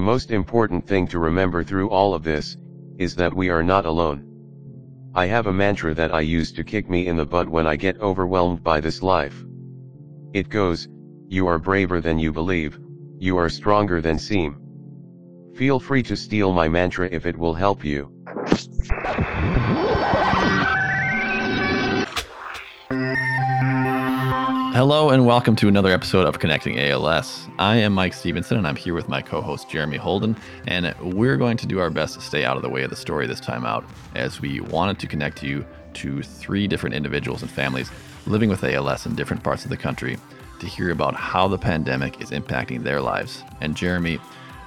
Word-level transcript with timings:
The 0.00 0.06
most 0.06 0.30
important 0.30 0.86
thing 0.86 1.06
to 1.08 1.18
remember 1.18 1.62
through 1.62 1.90
all 1.90 2.14
of 2.14 2.22
this, 2.22 2.56
is 2.96 3.14
that 3.16 3.34
we 3.34 3.50
are 3.50 3.62
not 3.62 3.84
alone. 3.84 4.24
I 5.14 5.26
have 5.26 5.46
a 5.46 5.52
mantra 5.52 5.92
that 5.92 6.10
I 6.10 6.22
use 6.22 6.52
to 6.52 6.64
kick 6.64 6.88
me 6.88 7.06
in 7.06 7.18
the 7.18 7.26
butt 7.26 7.50
when 7.50 7.66
I 7.66 7.76
get 7.76 8.00
overwhelmed 8.00 8.64
by 8.64 8.80
this 8.80 9.02
life. 9.02 9.44
It 10.32 10.48
goes, 10.48 10.88
you 11.28 11.46
are 11.48 11.58
braver 11.58 12.00
than 12.00 12.18
you 12.18 12.32
believe, 12.32 12.80
you 13.18 13.36
are 13.36 13.50
stronger 13.50 14.00
than 14.00 14.18
seem. 14.18 14.56
Feel 15.54 15.78
free 15.78 16.02
to 16.04 16.16
steal 16.16 16.54
my 16.54 16.66
mantra 16.66 17.06
if 17.12 17.26
it 17.26 17.36
will 17.36 17.52
help 17.52 17.84
you. 17.84 18.10
Hello 24.72 25.10
and 25.10 25.26
welcome 25.26 25.56
to 25.56 25.66
another 25.66 25.90
episode 25.90 26.26
of 26.26 26.38
Connecting 26.38 26.78
ALS. 26.78 27.48
I 27.58 27.74
am 27.78 27.92
Mike 27.92 28.14
Stevenson 28.14 28.56
and 28.56 28.68
I'm 28.68 28.76
here 28.76 28.94
with 28.94 29.08
my 29.08 29.20
co 29.20 29.40
host 29.40 29.68
Jeremy 29.68 29.96
Holden, 29.96 30.36
and 30.68 30.94
we're 31.00 31.36
going 31.36 31.56
to 31.56 31.66
do 31.66 31.80
our 31.80 31.90
best 31.90 32.14
to 32.14 32.20
stay 32.20 32.44
out 32.44 32.56
of 32.56 32.62
the 32.62 32.68
way 32.68 32.84
of 32.84 32.90
the 32.90 32.94
story 32.94 33.26
this 33.26 33.40
time 33.40 33.66
out 33.66 33.84
as 34.14 34.40
we 34.40 34.60
wanted 34.60 35.00
to 35.00 35.08
connect 35.08 35.42
you 35.42 35.66
to 35.94 36.22
three 36.22 36.68
different 36.68 36.94
individuals 36.94 37.42
and 37.42 37.50
families 37.50 37.90
living 38.26 38.48
with 38.48 38.62
ALS 38.62 39.06
in 39.06 39.16
different 39.16 39.42
parts 39.42 39.64
of 39.64 39.70
the 39.70 39.76
country 39.76 40.16
to 40.60 40.66
hear 40.66 40.92
about 40.92 41.16
how 41.16 41.48
the 41.48 41.58
pandemic 41.58 42.20
is 42.20 42.30
impacting 42.30 42.84
their 42.84 43.00
lives. 43.00 43.42
And 43.60 43.74
Jeremy, 43.74 44.20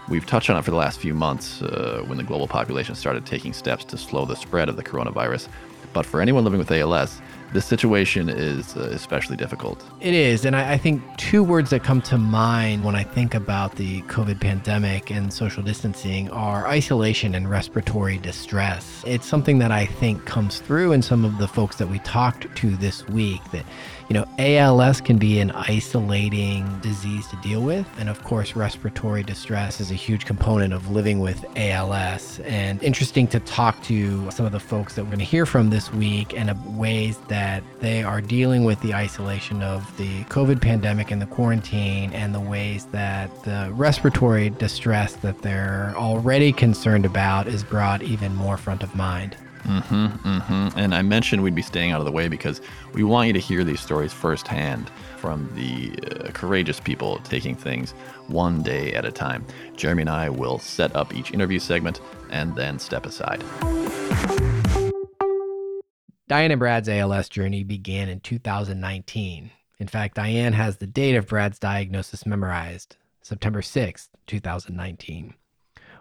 we've 0.10 0.26
touched 0.26 0.50
on 0.50 0.58
it 0.58 0.66
for 0.66 0.72
the 0.72 0.78
last 0.78 1.00
few 1.00 1.14
months 1.14 1.62
uh, 1.62 2.04
when 2.08 2.18
the 2.18 2.26
global 2.26 2.50
population 2.50 2.94
started 2.96 3.26
taking 3.26 3.54
steps 3.54 3.86
to 3.86 3.98
slow 3.98 4.26
the 4.26 4.36
spread 4.36 4.68
of 4.68 4.76
the 4.76 4.84
coronavirus. 4.84 5.48
But 5.94 6.06
for 6.06 6.20
anyone 6.20 6.44
living 6.44 6.60
with 6.60 6.72
ALS, 6.72 7.22
this 7.54 7.66
situation 7.66 8.30
is 8.30 8.76
uh, 8.76 8.90
especially 8.92 9.38
difficult. 9.38 9.84
It 10.02 10.14
is. 10.14 10.44
And 10.46 10.56
I, 10.56 10.74
I, 10.74 10.78
think 10.78 11.02
two 11.18 11.44
words 11.44 11.70
that 11.70 11.84
come 11.84 12.02
to 12.04 12.18
mind 12.18 12.84
when 12.84 12.96
I 12.96 13.04
think 13.04 13.36
about 13.36 13.76
the 13.76 14.02
COVID 14.04 14.42
pandemic 14.42 15.12
and 15.12 15.32
social 15.32 15.62
distancing 15.62 16.30
are 16.32 16.68
isolation 16.68 17.36
and 17.36 17.50
respiratory 17.50 18.18
distress. 18.18 19.04
It's 19.06 19.28
something 19.28 19.60
that 19.60 19.72
I 19.72 19.86
think 19.86 20.26
comes 20.26 20.60
through 20.60 20.94
in 20.94 21.02
some 21.02 21.24
of 21.24 21.38
the 21.38 21.48
folks 21.48 21.78
that 21.78 21.88
we 21.88 22.00
talked 22.00 22.54
to 22.58 22.76
this 22.78 23.08
week 23.08 23.42
that 23.52 23.66
you 24.10 24.14
know, 24.14 24.26
ALS 24.38 25.02
can 25.02 25.18
be 25.18 25.40
an 25.40 25.52
isolating 25.52 26.80
disease 26.82 27.26
to 27.28 27.36
deal 27.38 27.62
with. 27.62 27.88
And 27.98 28.10
of 28.10 28.24
course, 28.24 28.56
respiratory 28.56 29.24
distress 29.24 29.80
is 29.80 29.92
a 29.92 29.96
huge 29.96 30.26
component 30.26 30.74
of 30.74 30.92
living 30.92 31.20
with 31.20 31.44
ALS. 31.56 32.40
And 32.42 32.84
interesting 32.84 33.28
to 33.28 33.40
talk 33.40 33.82
to 33.84 34.30
some 34.30 34.46
of 34.46 34.52
the 34.52 34.60
folks 34.60 34.96
that 34.96 35.04
we're 35.04 35.12
going 35.12 35.20
to 35.20 35.26
hear 35.26 35.46
from 35.46 35.70
this 35.70 35.92
week 35.94 36.38
and 36.38 36.78
ways 36.78 37.18
that 37.30 37.43
they 37.80 38.04
are 38.04 38.22
dealing 38.22 38.64
with 38.64 38.80
the 38.82 38.94
isolation 38.94 39.62
of 39.62 39.86
the 39.98 40.24
COVID 40.26 40.62
pandemic 40.62 41.12
and 41.12 41.22
the 41.22 41.26
quarantine 41.26 42.12
and 42.14 42.34
the 42.34 42.40
ways 42.40 42.86
that 42.88 43.30
the 43.44 43.70
respiratory 43.74 44.50
distress 44.50 45.14
that 45.18 45.42
they're 45.42 45.94
already 45.96 46.52
concerned 46.52 47.06
about 47.06 47.48
is 47.48 47.64
brought 47.64 48.02
even 48.02 48.36
more 48.36 48.58
front 48.58 48.84
of 48.84 48.96
mind. 48.96 49.38
Mm-hmm, 49.64 50.06
mm-hmm. 50.28 50.78
And 50.78 50.94
I 50.94 51.02
mentioned 51.02 51.42
we'd 51.42 51.56
be 51.56 51.62
staying 51.62 51.92
out 51.92 52.00
of 52.00 52.06
the 52.06 52.12
way 52.12 52.28
because 52.28 52.62
we 52.94 53.04
want 53.04 53.28
you 53.28 53.34
to 53.34 53.40
hear 53.40 53.64
these 53.64 53.80
stories 53.80 54.12
firsthand 54.12 54.90
from 55.18 55.50
the 55.56 55.98
uh, 56.10 56.32
courageous 56.32 56.80
people 56.80 57.20
taking 57.20 57.56
things 57.56 57.92
one 58.28 58.62
day 58.62 58.94
at 58.94 59.06
a 59.06 59.12
time. 59.12 59.46
Jeremy 59.78 60.02
and 60.02 60.10
I 60.10 60.30
will 60.30 60.60
set 60.60 60.94
up 60.96 61.16
each 61.16 61.32
interview 61.32 61.60
segment 61.60 62.02
and 62.30 62.56
then 62.56 62.78
step 62.78 63.06
aside. 63.06 63.42
Diane 66.30 66.52
and 66.52 66.60
Brad's 66.60 66.88
ALS 66.88 67.28
journey 67.28 67.66
began 67.66 68.08
in 68.08 68.22
2019. 68.22 69.52
In 69.80 69.88
fact, 69.88 70.16
Diane 70.16 70.54
has 70.54 70.78
the 70.78 70.88
date 70.88 71.16
of 71.16 71.28
Brad's 71.28 71.60
diagnosis 71.60 72.26
memorized 72.26 72.96
September 73.22 73.60
6th, 73.62 74.08
2019. 74.28 75.34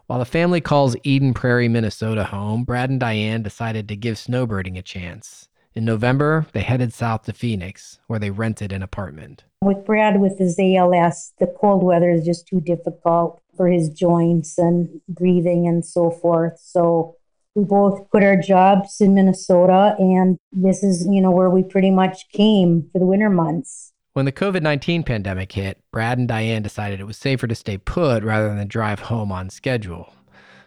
While 0.07 0.21
the 0.21 0.25
family 0.25 0.61
calls 0.61 0.95
Eden 1.03 1.35
Prairie, 1.35 1.69
Minnesota 1.69 2.23
home, 2.23 2.63
Brad 2.63 2.89
and 2.89 3.01
Diane 3.01 3.43
decided 3.43 3.89
to 3.89 3.97
give 3.97 4.15
snowbirding 4.15 4.79
a 4.79 4.83
chance. 4.83 5.49
In 5.75 5.85
November, 5.85 6.47
they 6.53 6.61
headed 6.61 6.93
south 6.93 7.25
to 7.25 7.33
Phoenix, 7.33 7.99
where 8.07 8.21
they 8.21 8.31
rented 8.31 8.71
an 8.71 8.83
apartment. 8.83 9.43
With 9.61 9.85
Brad 9.85 10.21
with 10.21 10.39
his 10.39 10.57
ALS, 10.57 11.33
the 11.41 11.53
cold 11.61 11.83
weather 11.83 12.11
is 12.11 12.25
just 12.25 12.47
too 12.47 12.61
difficult 12.61 13.43
for 13.57 13.67
his 13.67 13.89
joints 13.89 14.57
and 14.57 15.01
breathing 15.09 15.67
and 15.67 15.85
so 15.85 16.11
forth. 16.11 16.61
So 16.61 17.17
we 17.55 17.65
both 17.65 18.09
quit 18.11 18.23
our 18.23 18.37
jobs 18.37 19.01
in 19.01 19.15
Minnesota, 19.15 19.95
and 19.99 20.39
this 20.53 20.83
is, 20.83 21.07
you 21.09 21.21
know, 21.21 21.31
where 21.31 21.51
we 21.51 21.63
pretty 21.63 21.91
much 21.91 22.29
came 22.31 22.89
for 22.93 22.99
the 22.99 23.07
winter 23.07 23.29
months. 23.29 23.93
When 24.15 24.25
the 24.27 24.33
COVID 24.33 24.63
19 24.63 25.05
pandemic 25.05 25.53
hit, 25.53 25.79
Brad 25.91 26.19
and 26.19 26.29
Diane 26.29 26.63
decided 26.63 27.01
it 27.01 27.07
was 27.07 27.17
safer 27.17 27.47
to 27.47 27.55
stay 27.55 27.79
put 27.79 28.23
rather 28.23 28.55
than 28.55 28.69
drive 28.69 29.01
home 29.01 29.33
on 29.33 29.51
schedule. 29.51 30.13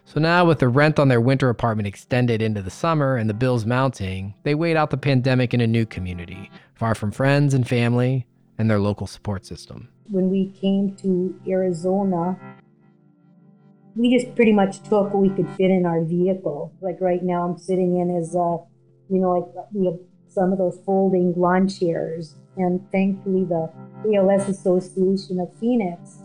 So 0.04 0.20
now, 0.20 0.44
with 0.44 0.60
the 0.60 0.68
rent 0.68 1.00
on 1.00 1.08
their 1.08 1.20
winter 1.20 1.48
apartment 1.48 1.88
extended 1.88 2.40
into 2.40 2.62
the 2.62 2.70
summer 2.70 3.16
and 3.16 3.28
the 3.28 3.34
bills 3.34 3.66
mounting, 3.66 4.34
they 4.44 4.54
wait 4.54 4.76
out 4.76 4.90
the 4.90 4.96
pandemic 4.96 5.52
in 5.52 5.60
a 5.60 5.66
new 5.66 5.84
community, 5.84 6.50
far 6.74 6.94
from 6.94 7.10
friends 7.10 7.54
and 7.54 7.66
family 7.66 8.26
and 8.58 8.70
their 8.70 8.78
local 8.78 9.08
support 9.08 9.44
system. 9.44 9.88
When 10.08 10.30
we 10.30 10.50
came 10.50 10.94
to 10.96 11.40
Arizona, 11.48 12.38
we 13.96 14.16
just 14.16 14.34
pretty 14.36 14.52
much 14.52 14.82
took 14.82 15.12
what 15.12 15.16
we 15.16 15.30
could 15.30 15.48
fit 15.56 15.70
in 15.70 15.86
our 15.86 16.02
vehicle. 16.04 16.72
Like 16.80 17.00
right 17.00 17.22
now, 17.22 17.48
I'm 17.48 17.58
sitting 17.58 17.98
in 17.98 18.16
as 18.16 18.34
a, 18.34 18.58
you 19.08 19.20
know, 19.20 19.32
like 19.56 19.66
we 19.72 19.86
have 19.86 19.98
some 20.28 20.52
of 20.52 20.58
those 20.58 20.78
folding 20.84 21.32
lawn 21.36 21.68
chairs 21.68 22.34
and 22.56 22.80
thankfully 22.90 23.44
the 23.44 23.70
ALS 24.14 24.48
Association 24.48 25.40
of 25.40 25.48
Phoenix, 25.58 26.18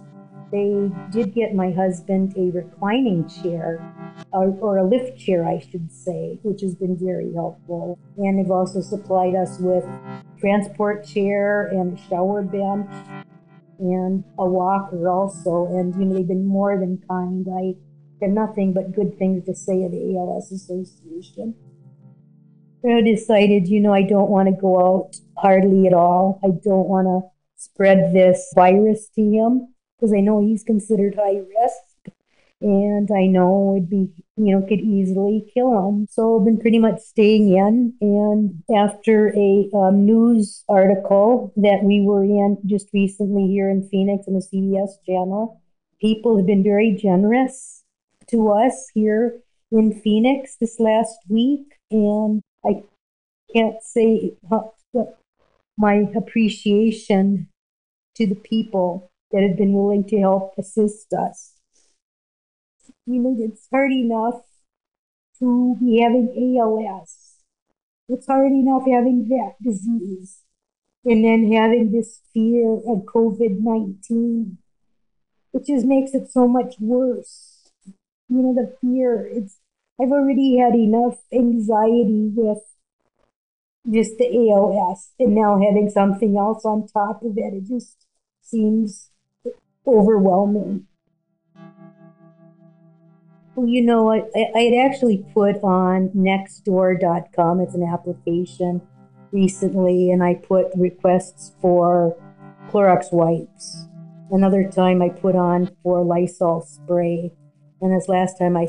they 0.51 0.91
did 1.11 1.33
get 1.33 1.55
my 1.55 1.71
husband 1.71 2.33
a 2.37 2.51
reclining 2.51 3.27
chair, 3.27 3.79
or, 4.33 4.57
or, 4.59 4.77
a 4.77 4.83
lift 4.83 5.17
chair, 5.17 5.47
I 5.47 5.59
should 5.59 5.91
say, 5.91 6.39
which 6.43 6.61
has 6.61 6.75
been 6.75 6.97
very 6.97 7.33
helpful. 7.33 7.97
And 8.17 8.37
they've 8.37 8.51
also 8.51 8.81
supplied 8.81 9.35
us 9.35 9.59
with 9.59 9.85
transport 10.39 11.05
chair 11.05 11.67
and 11.67 11.97
shower 12.09 12.41
bench 12.41 12.89
and 13.81 14.23
a 14.37 14.45
walker 14.45 15.09
also. 15.09 15.65
And 15.65 15.93
you 15.95 16.05
know 16.05 16.15
they've 16.15 16.27
been 16.27 16.45
more 16.45 16.79
than 16.79 17.03
kind. 17.09 17.45
I 17.53 17.75
have 18.23 18.31
nothing 18.31 18.73
but 18.73 18.95
good 18.95 19.17
things 19.17 19.45
to 19.45 19.55
say 19.55 19.83
of 19.83 19.91
the 19.91 20.15
ALS 20.15 20.51
Association. 20.51 21.55
I 22.85 23.01
decided, 23.01 23.67
you 23.67 23.79
know, 23.79 23.93
I 23.93 24.03
don't 24.03 24.29
want 24.29 24.49
to 24.49 24.59
go 24.59 24.79
out 24.79 25.15
hardly 25.37 25.87
at 25.87 25.93
all. 25.93 26.39
I 26.43 26.47
don't 26.47 26.87
want 26.87 27.07
to 27.07 27.29
spread 27.55 28.13
this 28.13 28.51
virus 28.55 29.07
to 29.15 29.21
him 29.21 29.73
because 29.95 30.13
I 30.13 30.21
know 30.21 30.41
he's 30.41 30.63
considered 30.63 31.15
high 31.15 31.37
risk. 31.37 32.15
And 32.59 33.09
I 33.11 33.25
know 33.25 33.75
it'd 33.75 33.89
be, 33.89 34.09
you 34.45 34.55
know, 34.55 34.65
could 34.65 34.79
easily 34.79 35.49
kill 35.53 35.87
him. 35.87 36.07
So 36.09 36.39
I've 36.39 36.45
been 36.45 36.59
pretty 36.59 36.79
much 36.79 36.99
staying 36.99 37.49
in. 37.55 37.93
And 38.01 38.63
after 38.75 39.29
a 39.35 39.69
um, 39.75 40.05
news 40.05 40.63
article 40.67 41.53
that 41.57 41.81
we 41.83 42.01
were 42.01 42.23
in 42.23 42.57
just 42.65 42.87
recently 42.93 43.47
here 43.47 43.69
in 43.69 43.87
Phoenix 43.87 44.25
in 44.27 44.33
the 44.33 44.47
CBS 44.51 44.91
channel, 45.05 45.61
people 45.99 46.37
have 46.37 46.47
been 46.47 46.63
very 46.63 46.91
generous 46.91 47.83
to 48.29 48.49
us 48.49 48.89
here 48.93 49.39
in 49.71 49.93
Phoenix 50.01 50.57
this 50.59 50.79
last 50.79 51.17
week. 51.29 51.73
And 51.91 52.41
I 52.65 52.83
can't 53.53 53.81
say 53.83 54.33
my 55.77 56.05
appreciation 56.15 57.47
to 58.15 58.27
the 58.27 58.35
people 58.35 59.11
that 59.31 59.43
have 59.43 59.57
been 59.57 59.73
willing 59.73 60.03
to 60.05 60.19
help 60.19 60.53
assist 60.57 61.13
us. 61.13 61.60
Know, 63.07 63.35
it's 63.39 63.67
hard 63.71 63.91
enough 63.91 64.43
to 65.39 65.75
be 65.79 66.01
having 66.01 66.57
ALS. 66.59 67.35
It's 68.07 68.27
hard 68.27 68.51
enough 68.51 68.83
having 68.85 69.27
that 69.29 69.55
disease 69.61 70.41
and 71.03 71.25
then 71.25 71.51
having 71.51 71.91
this 71.91 72.21
fear 72.33 72.73
of 72.73 73.05
COVID 73.05 73.59
19, 73.59 74.57
which 75.51 75.67
just 75.67 75.85
makes 75.85 76.13
it 76.13 76.31
so 76.31 76.47
much 76.47 76.75
worse. 76.79 77.71
You 78.29 78.37
know, 78.41 78.53
the 78.53 78.75
fear, 78.79 79.27
it's 79.27 79.57
I've 79.99 80.11
already 80.11 80.57
had 80.57 80.75
enough 80.75 81.19
anxiety 81.33 82.31
with 82.33 82.63
just 83.91 84.17
the 84.17 84.49
ALS 84.51 85.09
and 85.19 85.35
now 85.35 85.59
having 85.59 85.89
something 85.89 86.37
else 86.37 86.65
on 86.65 86.87
top 86.87 87.23
of 87.23 87.37
it. 87.37 87.53
It 87.53 87.67
just 87.67 88.05
seems 88.41 89.09
overwhelming. 89.85 90.87
You 93.63 93.83
know, 93.83 94.11
I, 94.11 94.23
I 94.55 94.59
had 94.59 94.91
actually 94.91 95.23
put 95.33 95.57
on 95.57 96.09
nextdoor.com, 96.15 97.59
it's 97.59 97.75
an 97.75 97.83
application 97.83 98.81
recently, 99.31 100.09
and 100.09 100.23
I 100.23 100.35
put 100.35 100.67
requests 100.75 101.51
for 101.61 102.17
Clorox 102.71 103.11
wipes. 103.11 103.85
Another 104.31 104.67
time 104.67 105.01
I 105.03 105.09
put 105.09 105.35
on 105.35 105.69
for 105.83 106.03
Lysol 106.03 106.61
spray. 106.61 107.33
And 107.81 107.95
this 107.95 108.07
last 108.07 108.39
time 108.39 108.57
I 108.57 108.67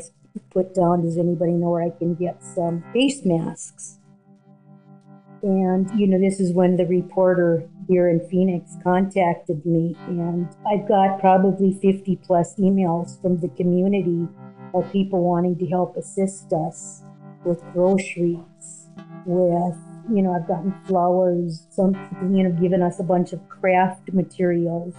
put 0.51 0.75
down, 0.75 1.01
does 1.01 1.17
anybody 1.17 1.53
know 1.53 1.71
where 1.71 1.83
I 1.83 1.89
can 1.89 2.13
get 2.13 2.43
some 2.43 2.83
face 2.93 3.25
masks? 3.25 3.97
And, 5.41 5.89
you 5.99 6.05
know, 6.05 6.19
this 6.19 6.39
is 6.39 6.53
when 6.53 6.77
the 6.77 6.85
reporter 6.85 7.67
here 7.87 8.09
in 8.09 8.19
Phoenix 8.29 8.77
contacted 8.83 9.65
me, 9.65 9.95
and 10.07 10.47
I've 10.71 10.87
got 10.87 11.19
probably 11.19 11.73
50 11.81 12.15
plus 12.17 12.55
emails 12.55 13.19
from 13.21 13.39
the 13.39 13.49
community 13.49 14.27
of 14.73 14.91
people 14.91 15.23
wanting 15.23 15.57
to 15.57 15.65
help 15.67 15.97
assist 15.97 16.51
us 16.53 17.03
with 17.43 17.61
groceries, 17.73 18.89
with 19.25 19.77
you 20.11 20.21
know, 20.21 20.33
I've 20.33 20.47
gotten 20.47 20.73
flowers, 20.85 21.65
some 21.69 21.93
you 22.35 22.43
know, 22.43 22.51
given 22.51 22.81
us 22.81 22.99
a 22.99 23.03
bunch 23.03 23.31
of 23.31 23.47
craft 23.47 24.11
materials, 24.11 24.93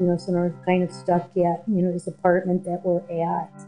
you 0.00 0.06
know, 0.06 0.16
some 0.16 0.34
are 0.34 0.54
kind 0.64 0.82
of 0.82 0.90
stuck 0.90 1.28
at, 1.36 1.62
you 1.66 1.82
know, 1.82 1.92
this 1.92 2.06
apartment 2.06 2.64
that 2.64 2.80
we're 2.82 3.02
at, 3.22 3.66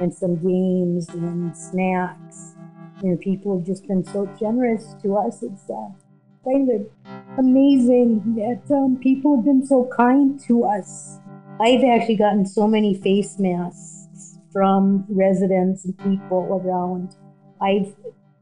and 0.00 0.12
some 0.12 0.36
games 0.36 1.08
and 1.10 1.56
snacks. 1.56 2.54
You 3.02 3.10
know, 3.10 3.16
people 3.16 3.56
have 3.56 3.66
just 3.66 3.86
been 3.86 4.04
so 4.04 4.26
generous 4.40 4.94
to 5.02 5.16
us. 5.16 5.42
It's 5.42 5.70
uh, 5.70 5.90
kind 6.44 6.68
of 6.68 6.86
amazing 7.38 8.34
that 8.34 8.74
um, 8.74 8.96
people 9.00 9.36
have 9.36 9.44
been 9.44 9.64
so 9.64 9.88
kind 9.96 10.40
to 10.48 10.64
us. 10.64 11.18
I've 11.60 11.84
actually 11.84 12.16
gotten 12.16 12.44
so 12.44 12.66
many 12.66 12.94
face 12.94 13.38
masks 13.38 13.97
from 14.52 15.04
residents 15.08 15.84
and 15.84 15.96
people 15.98 16.60
around. 16.62 17.16
I've 17.60 17.94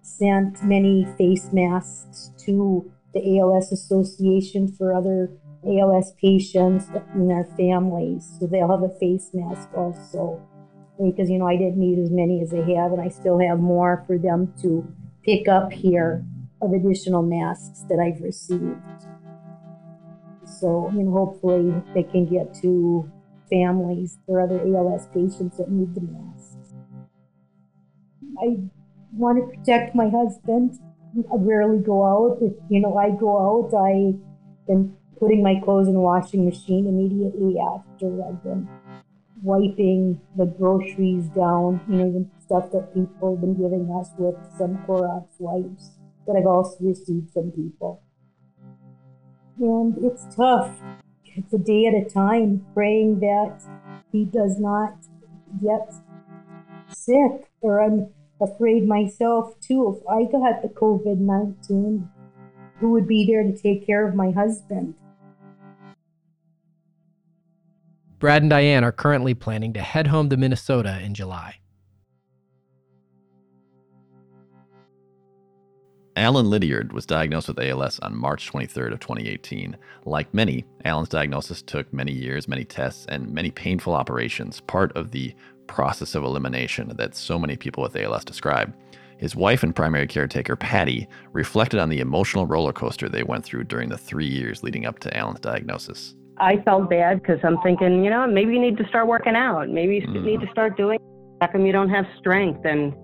sent 0.03 0.63
many 0.63 1.07
face 1.19 1.53
masks 1.53 2.31
to 2.39 2.91
the 3.13 3.41
ALS 3.41 3.73
Association 3.73 4.69
for 4.69 4.95
other 4.95 5.31
ALS 5.65 6.13
patients 6.21 6.87
and 7.13 7.29
their 7.29 7.45
families. 7.57 8.37
So 8.39 8.47
they'll 8.47 8.71
have 8.71 8.83
a 8.83 8.99
face 9.01 9.31
mask 9.35 9.69
also. 9.77 10.41
Because, 11.03 11.29
you 11.29 11.39
know, 11.39 11.47
I 11.47 11.57
didn't 11.57 11.79
need 11.79 11.99
as 11.99 12.11
many 12.11 12.41
as 12.41 12.51
they 12.51 12.75
have, 12.75 12.93
and 12.93 13.01
I 13.01 13.09
still 13.09 13.39
have 13.39 13.59
more 13.59 14.05
for 14.07 14.17
them 14.17 14.55
to 14.63 14.87
pick 15.23 15.47
up 15.49 15.73
here 15.73 16.25
of 16.63 16.73
additional 16.73 17.23
masks 17.23 17.85
that 17.91 17.99
I've 17.99 18.23
received. 18.23 18.81
So, 20.47 20.91
know, 21.03 21.13
hopefully 21.13 21.75
they 21.93 22.03
can 22.05 22.25
get 22.25 22.55
to 22.63 23.11
families 23.51 24.19
or 24.27 24.41
other 24.41 24.61
ALS 24.61 25.07
patients 25.09 25.57
that 25.59 25.71
need 25.71 25.95
the 25.95 26.01
masks. 26.01 26.75
I 28.43 28.59
want 29.13 29.39
to 29.39 29.57
protect 29.57 29.95
my 29.95 30.09
husband. 30.09 30.79
I 31.33 31.37
rarely 31.37 31.79
go 31.79 32.05
out. 32.05 32.39
If 32.43 32.53
you 32.69 32.81
know 32.81 32.97
I 32.97 33.11
go 33.11 33.39
out, 33.39 33.75
I 33.75 34.15
am 34.71 34.97
putting 35.19 35.43
my 35.43 35.61
clothes 35.65 35.89
in 35.89 35.95
the 35.95 36.01
washing 36.01 36.45
machine 36.45 36.87
immediately 36.87 37.57
after. 37.59 38.23
I've 38.23 38.43
been 38.43 38.69
wiping 39.43 40.21
the 40.37 40.47
groceries 40.47 41.27
down, 41.29 41.81
you 41.89 41.97
know, 41.97 42.13
the 42.13 42.27
stuff 42.45 42.71
that 42.73 42.93
people 42.93 43.35
have 43.35 43.41
been 43.41 43.55
giving 43.55 43.91
us 43.99 44.11
with 44.19 44.37
some 44.59 44.79
Clorox 44.87 45.29
wipes 45.39 45.93
that 46.27 46.37
I've 46.37 46.47
also 46.47 46.77
received 46.81 47.33
from 47.33 47.53
people. 47.53 48.03
And 49.59 49.97
it's 50.05 50.27
tough. 50.35 50.77
It's 51.37 51.53
a 51.53 51.59
day 51.59 51.85
at 51.85 51.93
a 51.93 52.09
time, 52.09 52.65
praying 52.73 53.21
that 53.21 53.63
he 54.11 54.25
does 54.25 54.59
not 54.59 54.97
get 55.63 55.95
sick 56.89 57.51
or 57.61 57.83
I'm 57.83 58.09
afraid 58.41 58.89
myself 58.89 59.61
too. 59.61 59.99
If 59.99 60.09
I 60.09 60.25
got 60.31 60.63
the 60.63 60.69
COVID 60.69 61.19
19, 61.19 62.09
who 62.81 62.91
would 62.93 63.07
be 63.07 63.27
there 63.27 63.43
to 63.43 63.55
take 63.55 63.87
care 63.87 64.09
of 64.09 64.15
my 64.15 64.31
husband? 64.31 64.95
Brad 68.19 68.41
and 68.41 68.51
Diane 68.51 68.83
are 68.83 68.93
currently 68.93 69.35
planning 69.35 69.75
to 69.75 69.83
head 69.83 70.07
home 70.07 70.31
to 70.31 70.39
Minnesota 70.39 71.01
in 71.03 71.13
July. 71.13 71.57
Alan 76.17 76.49
Lydiard 76.49 76.95
was 76.95 77.05
diagnosed 77.05 77.49
with 77.49 77.61
ALS 77.61 77.99
on 77.99 78.17
March 78.17 78.51
23rd 78.51 78.95
of 78.95 79.01
2018. 79.01 79.77
Like 80.07 80.33
many, 80.33 80.65
Alan's 80.87 81.11
diagnosis 81.11 81.61
took 81.61 81.93
many 81.93 82.11
years, 82.11 82.49
many 82.49 82.65
tests, 82.65 83.05
and 83.11 83.31
many 83.31 83.51
painful 83.51 83.93
operations, 83.93 84.61
part 84.63 84.97
of 84.97 85.11
the 85.11 85.35
process 85.67 86.15
of 86.15 86.25
elimination 86.25 86.91
that 86.97 87.15
so 87.15 87.39
many 87.39 87.55
people 87.55 87.83
with 87.83 87.97
ALS 87.97 88.25
describe. 88.25 88.75
His 89.19 89.37
wife 89.37 89.63
and 89.63 89.77
primary 89.77 90.07
caretaker, 90.07 90.57
Patty, 90.57 91.07
reflected 91.33 91.81
on 91.81 91.91
the 91.91 92.01
emotional 92.01 92.47
roller 92.47 92.73
coaster 92.73 93.11
they 93.11 93.23
went 93.23 93.45
through 93.45 93.65
during 93.65 93.91
the 93.91 93.99
three 93.99 94.27
years 94.27 94.63
leading 94.63 94.87
up 94.87 94.99
to 95.01 95.15
Alan's 95.15 95.41
diagnosis. 95.41 96.15
I 96.39 96.63
felt 96.63 96.89
bad 96.89 97.21
because 97.21 97.41
I'm 97.45 97.61
thinking, 97.61 98.03
you 98.03 98.11
know, 98.11 98.27
maybe 98.27 98.55
you 98.55 98.61
need 98.61 98.79
to 98.79 98.89
start 98.89 99.07
working 99.07 99.37
out. 99.37 99.69
Maybe 99.69 99.97
you 99.97 100.07
mm. 100.07 100.25
need 100.25 100.41
to 100.41 100.51
start 100.51 100.79
doing. 100.79 100.99
How 101.43 101.49
come 101.49 101.67
you 101.67 101.73
don't 101.73 101.91
have 101.91 102.07
strength? 102.19 102.65
And 102.65 102.95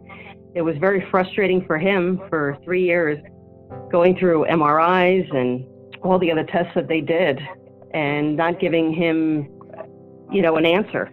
it 0.54 0.62
was 0.62 0.76
very 0.78 1.06
frustrating 1.10 1.64
for 1.66 1.78
him 1.78 2.20
for 2.28 2.58
three 2.64 2.84
years, 2.84 3.18
going 3.90 4.16
through 4.18 4.46
MRIs 4.46 5.34
and 5.34 5.66
all 6.02 6.18
the 6.18 6.30
other 6.30 6.44
tests 6.44 6.72
that 6.74 6.88
they 6.88 7.00
did, 7.00 7.40
and 7.94 8.36
not 8.36 8.60
giving 8.60 8.92
him, 8.92 9.48
you 10.30 10.42
know, 10.42 10.56
an 10.56 10.66
answer. 10.66 11.10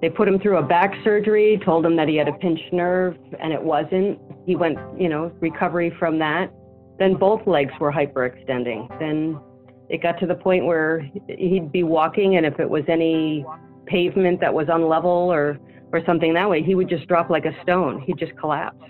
They 0.00 0.10
put 0.10 0.28
him 0.28 0.38
through 0.38 0.58
a 0.58 0.62
back 0.62 0.94
surgery, 1.02 1.60
told 1.64 1.84
him 1.84 1.96
that 1.96 2.08
he 2.08 2.16
had 2.16 2.28
a 2.28 2.32
pinched 2.32 2.72
nerve, 2.72 3.16
and 3.40 3.52
it 3.52 3.60
wasn't. 3.60 4.20
He 4.46 4.54
went, 4.54 4.78
you 4.96 5.08
know, 5.08 5.32
recovery 5.40 5.92
from 5.98 6.18
that. 6.20 6.52
Then 6.98 7.14
both 7.14 7.46
legs 7.46 7.72
were 7.80 7.92
hyperextending. 7.92 8.98
Then 9.00 9.40
it 9.88 10.02
got 10.02 10.18
to 10.20 10.26
the 10.26 10.34
point 10.34 10.66
where 10.66 11.00
he'd 11.28 11.72
be 11.72 11.82
walking, 11.82 12.36
and 12.36 12.46
if 12.46 12.60
it 12.60 12.68
was 12.68 12.84
any 12.88 13.44
pavement 13.86 14.40
that 14.40 14.52
was 14.54 14.66
unlevel 14.68 15.04
or, 15.04 15.58
or 15.92 16.04
something 16.04 16.34
that 16.34 16.48
way, 16.48 16.62
he 16.62 16.74
would 16.74 16.88
just 16.88 17.06
drop 17.08 17.30
like 17.30 17.44
a 17.44 17.62
stone. 17.62 18.00
He'd 18.00 18.18
just 18.18 18.36
collapse. 18.36 18.82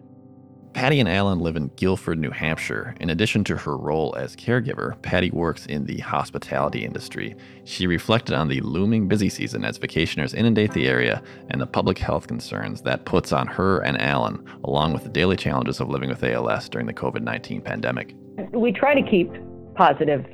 Patty 0.75 1.01
and 1.01 1.09
Alan 1.09 1.41
live 1.41 1.57
in 1.57 1.69
Guilford, 1.77 2.19
New 2.19 2.31
Hampshire. 2.31 2.95
In 3.01 3.11
addition 3.11 3.43
to 3.45 3.57
her 3.57 3.77
role 3.77 4.15
as 4.17 4.37
caregiver, 4.37 5.01
Patty 5.03 5.31
works 5.31 5.67
in 5.67 5.87
the 5.87 5.99
hospitality 5.99 6.85
industry. 6.85 7.35
She 7.65 7.87
reflected 7.87 8.35
on 8.35 8.47
the 8.47 8.61
looming 8.61 9.09
busy 9.09 9.29
season 9.29 9.65
as 9.65 9.79
vacationers 9.79 10.35
inundate 10.35 10.73
the 10.73 10.87
area 10.87 11.23
and 11.51 11.61
the 11.61 11.67
public 11.67 11.99
health 11.99 12.29
concerns 12.29 12.83
that 12.83 13.07
puts 13.07 13.33
on 13.33 13.49
her 13.49 13.81
and 13.81 14.01
Alan, 14.01 14.45
along 14.63 14.93
with 14.93 15.03
the 15.03 15.09
daily 15.09 15.37
challenges 15.37 15.81
of 15.81 15.89
living 15.89 16.11
with 16.11 16.23
ALS 16.23 16.69
during 16.69 16.87
the 16.87 16.95
COVID 16.95 17.23
19 17.23 17.61
pandemic. 17.63 18.15
We 18.53 18.71
try 18.71 18.95
to 18.95 19.11
keep 19.11 19.33
positive, 19.75 20.25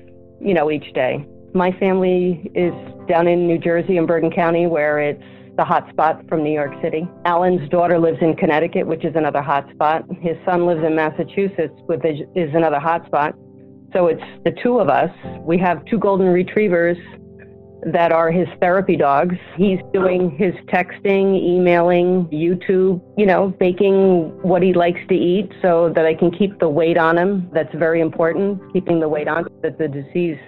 you 0.40 0.52
know, 0.52 0.70
each 0.70 0.92
day. 0.92 1.26
My 1.54 1.72
family 1.78 2.50
is 2.54 2.74
down 3.08 3.28
in 3.28 3.46
New 3.46 3.58
Jersey 3.58 3.96
in 3.96 4.04
Bergen 4.04 4.30
County 4.30 4.66
where 4.66 4.98
it's 4.98 5.22
the 5.56 5.64
hot 5.64 5.88
spot 5.90 6.26
from 6.28 6.42
New 6.42 6.52
York 6.52 6.72
City. 6.82 7.06
Alan's 7.24 7.68
daughter 7.68 7.98
lives 7.98 8.18
in 8.20 8.34
Connecticut, 8.34 8.86
which 8.86 9.04
is 9.04 9.14
another 9.14 9.40
hot 9.42 9.68
spot. 9.72 10.04
His 10.20 10.36
son 10.44 10.66
lives 10.66 10.82
in 10.84 10.96
Massachusetts, 10.96 11.74
which 11.86 12.02
is 12.34 12.54
another 12.54 12.80
hot 12.80 13.06
spot. 13.06 13.34
So 13.92 14.08
it's 14.08 14.22
the 14.44 14.50
two 14.62 14.80
of 14.80 14.88
us. 14.88 15.10
We 15.40 15.56
have 15.58 15.84
two 15.84 15.98
golden 15.98 16.26
retrievers 16.26 16.96
that 17.86 18.10
are 18.12 18.32
his 18.32 18.48
therapy 18.60 18.96
dogs. 18.96 19.36
He's 19.56 19.78
doing 19.92 20.30
his 20.36 20.54
texting, 20.72 21.36
emailing, 21.40 22.26
YouTube, 22.26 23.00
you 23.16 23.26
know, 23.26 23.54
baking 23.60 24.30
what 24.42 24.62
he 24.62 24.72
likes 24.72 25.00
to 25.08 25.14
eat 25.14 25.52
so 25.62 25.92
that 25.94 26.06
I 26.06 26.14
can 26.14 26.30
keep 26.30 26.58
the 26.58 26.68
weight 26.68 26.96
on 26.96 27.18
him. 27.18 27.48
That's 27.52 27.72
very 27.74 28.00
important, 28.00 28.60
keeping 28.72 29.00
the 29.00 29.08
weight 29.08 29.28
on, 29.28 29.44
so 29.44 29.50
that 29.62 29.78
the 29.78 29.88
disease 29.88 30.38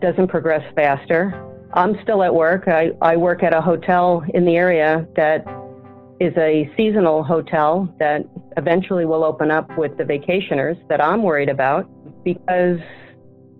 doesn't 0.00 0.28
progress 0.28 0.62
faster. 0.74 1.51
I'm 1.74 1.96
still 2.02 2.22
at 2.22 2.34
work. 2.34 2.68
I, 2.68 2.90
I 3.00 3.16
work 3.16 3.42
at 3.42 3.54
a 3.54 3.60
hotel 3.60 4.22
in 4.34 4.44
the 4.44 4.56
area 4.56 5.06
that 5.16 5.44
is 6.20 6.36
a 6.36 6.70
seasonal 6.76 7.24
hotel 7.24 7.92
that 7.98 8.22
eventually 8.56 9.06
will 9.06 9.24
open 9.24 9.50
up 9.50 9.76
with 9.78 9.96
the 9.96 10.04
vacationers 10.04 10.76
that 10.88 11.02
I'm 11.02 11.22
worried 11.22 11.48
about 11.48 11.88
because, 12.24 12.78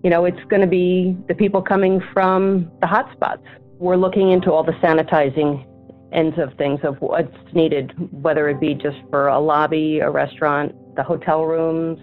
you 0.03 0.09
know, 0.09 0.25
it's 0.25 0.43
going 0.47 0.61
to 0.61 0.67
be 0.67 1.17
the 1.27 1.33
people 1.33 1.61
coming 1.61 2.01
from 2.13 2.71
the 2.81 2.87
hotspots. 2.87 3.43
We're 3.79 3.97
looking 3.97 4.31
into 4.31 4.51
all 4.51 4.63
the 4.63 4.73
sanitizing 4.73 5.65
ends 6.13 6.37
of 6.37 6.55
things 6.57 6.79
of 6.83 6.97
what's 6.99 7.35
needed, 7.53 7.93
whether 8.13 8.47
it 8.47 8.59
be 8.59 8.75
just 8.75 8.97
for 9.09 9.27
a 9.27 9.39
lobby, 9.39 9.99
a 9.99 10.09
restaurant, 10.09 10.73
the 10.95 11.03
hotel 11.03 11.45
rooms, 11.45 11.99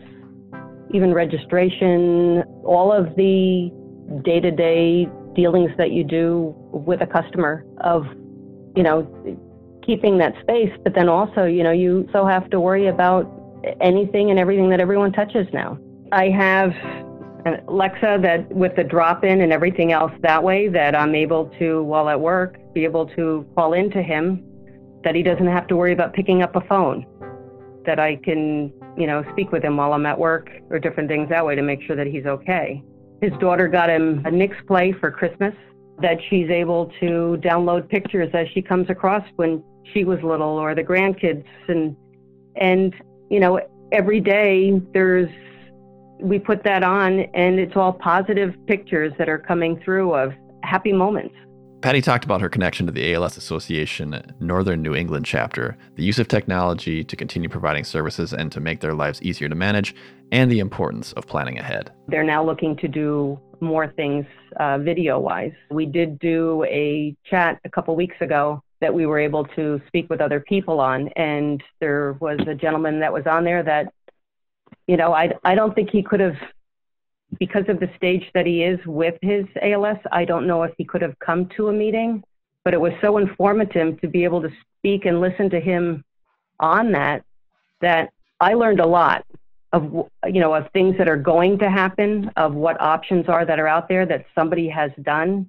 even 0.92 1.14
registration, 1.14 2.42
all 2.64 2.92
of 2.92 3.14
the 3.14 3.70
day 4.24 4.40
to 4.40 4.50
day 4.50 5.08
dealings 5.34 5.70
that 5.78 5.92
you 5.92 6.04
do 6.04 6.54
with 6.72 7.00
a 7.02 7.06
customer 7.06 7.64
of, 7.80 8.04
you 8.76 8.82
know, 8.82 9.06
keeping 9.84 10.18
that 10.18 10.34
space, 10.42 10.72
but 10.84 10.94
then 10.94 11.08
also, 11.08 11.44
you 11.44 11.62
know, 11.62 11.72
you 11.72 12.08
so 12.12 12.26
have 12.26 12.48
to 12.50 12.60
worry 12.60 12.88
about 12.88 13.30
anything 13.80 14.30
and 14.30 14.38
everything 14.38 14.70
that 14.70 14.80
everyone 14.80 15.12
touches 15.12 15.46
now. 15.52 15.78
I 16.12 16.28
have 16.28 16.72
an 17.46 17.62
Alexa 17.68 18.18
that 18.22 18.50
with 18.52 18.76
the 18.76 18.84
drop 18.84 19.24
in 19.24 19.40
and 19.40 19.52
everything 19.52 19.92
else 19.92 20.12
that 20.22 20.42
way 20.42 20.68
that 20.68 20.94
I'm 20.94 21.14
able 21.14 21.46
to, 21.58 21.82
while 21.82 22.08
at 22.08 22.20
work, 22.20 22.58
be 22.74 22.84
able 22.84 23.06
to 23.16 23.46
call 23.54 23.72
into 23.72 24.02
him 24.02 24.44
that 25.04 25.14
he 25.14 25.22
doesn't 25.22 25.46
have 25.46 25.66
to 25.68 25.76
worry 25.76 25.92
about 25.92 26.12
picking 26.12 26.42
up 26.42 26.54
a 26.56 26.60
phone, 26.62 27.06
that 27.86 27.98
I 27.98 28.16
can, 28.16 28.72
you 28.98 29.06
know, 29.06 29.24
speak 29.32 29.50
with 29.50 29.64
him 29.64 29.78
while 29.78 29.94
I'm 29.94 30.04
at 30.04 30.18
work 30.18 30.50
or 30.68 30.78
different 30.78 31.08
things 31.08 31.30
that 31.30 31.44
way 31.44 31.54
to 31.54 31.62
make 31.62 31.80
sure 31.82 31.96
that 31.96 32.06
he's 32.06 32.26
okay. 32.26 32.82
His 33.20 33.32
daughter 33.40 33.68
got 33.68 33.90
him 33.90 34.22
a 34.24 34.30
Knicks 34.30 34.56
play 34.66 34.92
for 34.92 35.10
Christmas 35.10 35.54
that 36.00 36.18
she's 36.28 36.48
able 36.48 36.90
to 37.00 37.38
download 37.42 37.88
pictures 37.88 38.30
as 38.32 38.46
she 38.54 38.62
comes 38.62 38.88
across 38.88 39.22
when 39.36 39.62
she 39.92 40.04
was 40.04 40.22
little 40.22 40.56
or 40.56 40.74
the 40.74 40.84
grandkids 40.84 41.44
and 41.68 41.94
and 42.56 42.94
you 43.28 43.40
know 43.40 43.60
every 43.92 44.20
day 44.20 44.80
there's 44.94 45.28
we 46.22 46.38
put 46.38 46.62
that 46.64 46.82
on, 46.82 47.20
and 47.34 47.58
it's 47.58 47.76
all 47.76 47.92
positive 47.92 48.54
pictures 48.66 49.12
that 49.18 49.28
are 49.28 49.38
coming 49.38 49.80
through 49.84 50.14
of 50.14 50.32
happy 50.62 50.92
moments. 50.92 51.34
Patty 51.82 52.02
talked 52.02 52.26
about 52.26 52.42
her 52.42 52.50
connection 52.50 52.84
to 52.84 52.92
the 52.92 53.14
ALS 53.14 53.38
Association 53.38 54.22
Northern 54.38 54.82
New 54.82 54.94
England 54.94 55.24
chapter, 55.24 55.78
the 55.94 56.04
use 56.04 56.18
of 56.18 56.28
technology 56.28 57.02
to 57.02 57.16
continue 57.16 57.48
providing 57.48 57.84
services 57.84 58.34
and 58.34 58.52
to 58.52 58.60
make 58.60 58.80
their 58.80 58.92
lives 58.92 59.22
easier 59.22 59.48
to 59.48 59.54
manage, 59.54 59.94
and 60.30 60.50
the 60.50 60.58
importance 60.58 61.14
of 61.14 61.26
planning 61.26 61.58
ahead. 61.58 61.90
They're 62.08 62.22
now 62.22 62.44
looking 62.44 62.76
to 62.76 62.88
do 62.88 63.40
more 63.60 63.88
things 63.88 64.26
uh, 64.58 64.76
video 64.76 65.18
wise. 65.18 65.52
We 65.70 65.86
did 65.86 66.18
do 66.18 66.64
a 66.64 67.16
chat 67.24 67.58
a 67.64 67.70
couple 67.70 67.96
weeks 67.96 68.16
ago 68.20 68.62
that 68.82 68.92
we 68.92 69.06
were 69.06 69.18
able 69.18 69.46
to 69.46 69.80
speak 69.86 70.10
with 70.10 70.20
other 70.20 70.40
people 70.40 70.80
on, 70.80 71.08
and 71.16 71.62
there 71.80 72.12
was 72.20 72.40
a 72.46 72.54
gentleman 72.54 73.00
that 73.00 73.12
was 73.12 73.26
on 73.26 73.42
there 73.42 73.62
that, 73.62 73.90
you 74.86 74.98
know, 74.98 75.14
I, 75.14 75.32
I 75.44 75.54
don't 75.54 75.74
think 75.74 75.88
he 75.88 76.02
could 76.02 76.20
have 76.20 76.36
because 77.38 77.64
of 77.68 77.80
the 77.80 77.90
stage 77.96 78.28
that 78.34 78.46
he 78.46 78.62
is 78.62 78.78
with 78.86 79.14
his 79.22 79.44
ALS, 79.62 79.98
I 80.10 80.24
don't 80.24 80.46
know 80.46 80.62
if 80.62 80.72
he 80.76 80.84
could 80.84 81.02
have 81.02 81.18
come 81.18 81.48
to 81.56 81.68
a 81.68 81.72
meeting, 81.72 82.22
but 82.64 82.74
it 82.74 82.80
was 82.80 82.92
so 83.00 83.18
informative 83.18 84.00
to 84.00 84.08
be 84.08 84.24
able 84.24 84.42
to 84.42 84.50
speak 84.78 85.04
and 85.04 85.20
listen 85.20 85.48
to 85.50 85.60
him 85.60 86.04
on 86.58 86.92
that 86.92 87.24
that 87.80 88.12
I 88.40 88.54
learned 88.54 88.80
a 88.80 88.86
lot 88.86 89.24
of 89.72 90.08
you 90.26 90.40
know 90.40 90.54
of 90.54 90.70
things 90.72 90.96
that 90.98 91.08
are 91.08 91.16
going 91.16 91.58
to 91.58 91.70
happen, 91.70 92.30
of 92.36 92.54
what 92.54 92.80
options 92.80 93.28
are 93.28 93.44
that 93.44 93.60
are 93.60 93.68
out 93.68 93.88
there 93.88 94.04
that 94.06 94.26
somebody 94.34 94.68
has 94.68 94.90
done, 95.02 95.48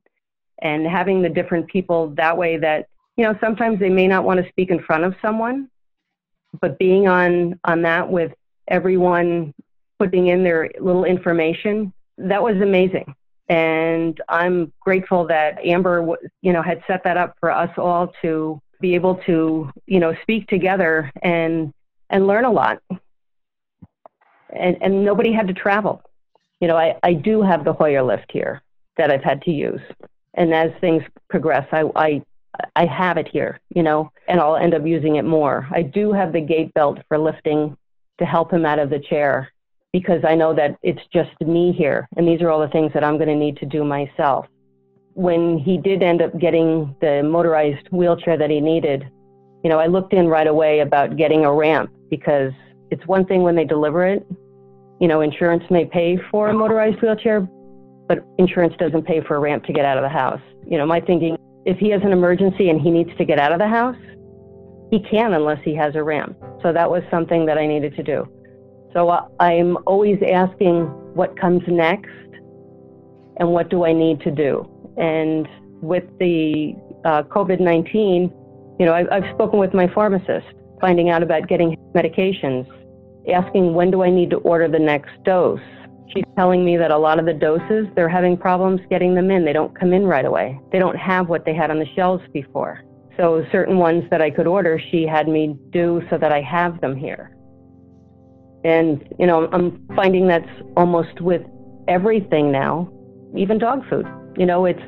and 0.60 0.86
having 0.86 1.22
the 1.22 1.30
different 1.30 1.68
people 1.68 2.10
that 2.16 2.38
way 2.38 2.58
that 2.58 2.88
you 3.18 3.24
know 3.24 3.36
sometimes 3.42 3.80
they 3.80 3.90
may 3.90 4.08
not 4.08 4.24
want 4.24 4.44
to 4.44 4.50
speak 4.50 4.70
in 4.70 4.82
front 4.84 5.04
of 5.04 5.16
someone, 5.22 5.70
but 6.60 6.78
being 6.78 7.08
on 7.08 7.60
on 7.66 7.82
that 7.82 8.10
with 8.10 8.32
everyone 8.68 9.54
putting 10.02 10.28
in 10.28 10.44
their 10.44 10.68
little 10.80 11.06
information. 11.06 11.94
That 12.18 12.42
was 12.42 12.56
amazing. 12.56 13.14
And 13.50 14.20
I'm 14.30 14.74
grateful 14.80 15.28
that 15.28 15.64
Amber, 15.64 16.18
you 16.42 16.54
know, 16.54 16.64
had 16.64 16.82
set 16.88 17.04
that 17.04 17.18
up 17.18 17.36
for 17.40 17.52
us 17.52 17.70
all 17.78 18.12
to 18.24 18.60
be 18.80 18.96
able 18.96 19.16
to, 19.28 19.70
you 19.86 20.00
know, 20.00 20.16
speak 20.24 20.48
together 20.48 21.12
and 21.22 21.72
and 22.10 22.26
learn 22.26 22.46
a 22.46 22.52
lot. 22.52 22.82
And 24.50 24.76
and 24.82 25.06
nobody 25.06 25.32
had 25.32 25.48
to 25.50 25.54
travel. 25.54 26.02
You 26.62 26.68
know, 26.68 26.78
I, 26.78 26.98
I 27.04 27.14
do 27.14 27.44
have 27.44 27.64
the 27.64 27.74
Hoyer 27.74 28.02
lift 28.02 28.32
here 28.32 28.64
that 28.98 29.12
I've 29.12 29.24
had 29.24 29.42
to 29.44 29.52
use. 29.52 29.82
And 30.34 30.52
as 30.52 30.72
things 30.82 31.04
progress, 31.30 31.68
I, 31.72 31.84
I 31.96 32.22
I 32.76 32.86
have 32.86 33.18
it 33.18 33.28
here, 33.28 33.60
you 33.70 33.84
know, 33.84 34.12
and 34.28 34.40
I'll 34.40 34.56
end 34.56 34.74
up 34.74 34.86
using 34.86 35.18
it 35.18 35.26
more. 35.26 35.68
I 35.72 35.84
do 35.84 36.12
have 36.12 36.34
the 36.34 36.42
gait 36.42 36.74
belt 36.74 36.98
for 37.08 37.20
lifting 37.20 37.78
to 38.18 38.26
help 38.26 38.52
him 38.52 38.66
out 38.66 38.80
of 38.80 38.90
the 38.90 39.00
chair 39.00 39.52
because 39.94 40.24
I 40.28 40.36
know 40.36 40.54
that 40.56 40.78
it's 40.84 41.02
just 41.14 41.32
me 41.42 41.74
here, 41.74 42.08
and 42.16 42.28
these 42.28 42.42
are 42.42 42.50
all 42.50 42.62
the 42.62 42.70
things 42.70 42.92
that 42.94 43.04
I'm 43.04 43.18
going 43.18 43.28
to 43.28 43.36
need 43.36 43.58
to 43.58 43.66
do 43.66 43.84
myself. 43.84 44.46
When 45.14 45.58
he 45.58 45.78
did 45.78 46.02
end 46.02 46.22
up 46.22 46.38
getting 46.40 46.96
the 47.02 47.22
motorized 47.24 47.88
wheelchair 47.92 48.38
that 48.38 48.50
he 48.50 48.62
needed, 48.62 49.04
you 49.64 49.70
know, 49.70 49.80
I 49.80 49.88
looked 49.88 50.14
in 50.14 50.28
right 50.28 50.48
away 50.48 50.80
about 50.80 51.18
getting 51.18 51.44
a 51.44 51.54
ramp 51.54 51.92
because 52.10 52.54
it's 52.90 53.06
one 53.06 53.26
thing 53.26 53.44
when 53.44 53.56
they 53.56 53.66
deliver 53.66 54.06
it. 54.06 54.26
You 55.02 55.08
know, 55.08 55.22
insurance 55.22 55.64
may 55.70 55.86
pay 55.86 56.18
for 56.32 56.50
a 56.50 56.54
motorized 56.54 57.02
wheelchair, 57.02 57.48
but 58.08 58.26
insurance 58.38 58.74
doesn't 58.80 59.04
pay 59.04 59.22
for 59.22 59.36
a 59.36 59.40
ramp 59.40 59.66
to 59.66 59.74
get 59.74 59.84
out 59.84 59.98
of 59.98 60.04
the 60.04 60.10
house. 60.10 60.42
You 60.66 60.78
know, 60.78 60.86
my 60.86 61.02
thinking 61.02 61.38
if 61.66 61.78
he 61.78 61.90
has 61.90 62.02
an 62.04 62.12
emergency 62.12 62.70
and 62.70 62.80
he 62.80 62.90
needs 62.90 63.10
to 63.18 63.26
get 63.26 63.40
out 63.40 63.52
of 63.52 63.60
the 63.60 63.68
house, 63.68 63.98
he 64.90 65.00
can 65.00 65.34
unless 65.34 65.60
he 65.64 65.76
has 65.76 65.96
a 65.96 66.04
ramp. 66.04 66.38
So 66.62 66.74
that 66.74 66.90
was 66.90 67.04
something 67.12 67.46
that 67.46 67.58
I 67.58 67.68
needed 67.68 67.96
to 67.96 68.04
do. 68.04 68.28
So 68.94 69.10
uh, 69.10 69.28
I'm 69.40 69.78
always 69.86 70.20
asking 70.30 70.84
what 71.14 71.40
comes 71.40 71.62
next 71.68 72.10
and 73.38 73.50
what 73.52 73.70
do 73.70 73.86
I 73.86 73.94
need 73.94 74.20
to 74.22 74.32
do. 74.32 74.68
And 74.98 75.48
with 75.82 76.04
the 76.20 76.76
uh, 77.06 77.24
COVID 77.24 77.60
19, 77.60 78.32
you 78.80 78.86
know, 78.86 78.94
I've, 78.94 79.08
I've 79.12 79.36
spoken 79.36 79.60
with 79.60 79.74
my 79.74 79.88
pharmacist, 79.94 80.48
finding 80.80 81.10
out 81.10 81.24
about 81.24 81.48
getting 81.48 81.78
medications, 81.96 82.68
asking 83.32 83.74
when 83.74 83.92
do 83.92 84.04
I 84.04 84.10
need 84.10 84.30
to 84.32 84.38
order 84.38 84.68
the 84.68 84.80
next 84.80 85.12
dose. 85.24 85.60
She's 86.14 86.26
telling 86.36 86.66
me 86.66 86.76
that 86.76 86.92
a 86.92 86.98
lot 86.98 87.20
of 87.20 87.26
the 87.26 87.34
doses, 87.34 87.88
they're 87.96 88.10
having 88.10 88.36
problems 88.36 88.82
getting 88.90 89.16
them 89.16 89.32
in. 89.32 89.46
They 89.46 89.54
don't 89.54 89.78
come 89.80 89.94
in 89.94 90.06
right 90.06 90.26
away. 90.26 90.60
They 90.72 90.80
don't 90.80 90.98
have 90.98 91.30
what 91.30 91.46
they 91.46 91.54
had 91.54 91.72
on 91.72 91.80
the 91.80 91.88
shelves 91.96 92.24
before. 92.34 92.84
So 93.16 93.46
certain 93.52 93.78
ones 93.78 94.04
that 94.10 94.22
I 94.22 94.30
could 94.30 94.48
order, 94.48 94.82
she 94.92 95.06
had 95.06 95.30
me 95.30 95.56
do 95.70 96.02
so 96.10 96.18
that 96.18 96.34
I 96.34 96.42
have 96.42 96.82
them 96.82 96.98
here. 96.98 97.38
And, 98.64 99.08
you 99.18 99.26
know, 99.26 99.50
I'm 99.52 99.88
finding 99.96 100.28
that's 100.28 100.50
almost 100.78 101.20
with 101.22 101.42
everything 101.88 102.52
now, 102.52 102.92
even 103.36 103.58
dog 103.58 103.88
food. 103.90 104.06
You 104.38 104.46
know, 104.46 104.66
it's, 104.66 104.82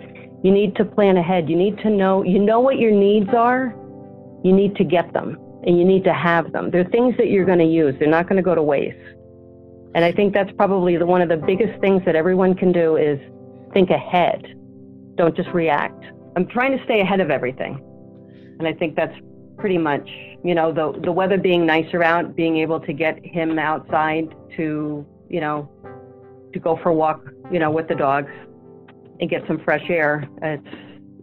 you 0.43 0.51
need 0.51 0.75
to 0.75 0.85
plan 0.85 1.17
ahead. 1.17 1.49
You 1.49 1.55
need 1.55 1.77
to 1.79 1.89
know, 1.89 2.23
you 2.23 2.39
know 2.39 2.59
what 2.59 2.77
your 2.77 2.91
needs 2.91 3.29
are, 3.35 3.73
you 4.43 4.51
need 4.51 4.75
to 4.75 4.83
get 4.83 5.11
them 5.13 5.37
and 5.65 5.77
you 5.77 5.85
need 5.85 6.03
to 6.03 6.13
have 6.13 6.51
them. 6.51 6.69
They're 6.69 6.83
things 6.89 7.15
that 7.17 7.27
you're 7.27 7.45
going 7.45 7.59
to 7.59 7.65
use, 7.65 7.95
they're 7.97 8.09
not 8.09 8.27
going 8.27 8.37
to 8.37 8.43
go 8.43 8.53
to 8.53 8.63
waste. 8.63 8.97
And 9.95 10.03
I 10.03 10.11
think 10.11 10.33
that's 10.33 10.51
probably 10.57 10.97
the, 10.97 11.05
one 11.05 11.21
of 11.21 11.29
the 11.29 11.37
biggest 11.37 11.79
things 11.79 12.01
that 12.05 12.15
everyone 12.15 12.55
can 12.55 12.71
do 12.71 12.97
is 12.97 13.19
think 13.73 13.89
ahead. 13.89 14.55
Don't 15.15 15.35
just 15.35 15.49
react. 15.49 16.03
I'm 16.35 16.47
trying 16.47 16.77
to 16.77 16.83
stay 16.83 16.99
ahead 16.99 17.19
of 17.19 17.29
everything. 17.29 17.79
And 18.59 18.67
I 18.67 18.73
think 18.73 18.95
that's 18.95 19.15
pretty 19.57 19.77
much, 19.77 20.10
you 20.43 20.55
know, 20.55 20.72
the 20.72 21.00
the 21.01 21.12
weather 21.12 21.38
being 21.38 21.65
nicer 21.65 22.03
out, 22.03 22.36
being 22.36 22.57
able 22.57 22.79
to 22.79 22.93
get 22.93 23.24
him 23.25 23.60
outside 23.60 24.33
to, 24.57 25.05
you 25.29 25.41
know, 25.41 25.69
to 26.53 26.60
go 26.60 26.77
for 26.81 26.89
a 26.89 26.93
walk, 26.93 27.22
you 27.51 27.60
know, 27.60 27.72
with 27.72 27.88
the 27.88 27.95
dogs 27.95 28.31
and 29.19 29.29
get 29.29 29.45
some 29.48 29.60
fresh 29.63 29.89
air. 29.89 30.27
It's 30.41 30.67